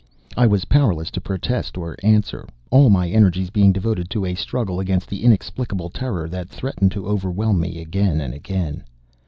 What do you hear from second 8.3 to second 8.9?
again.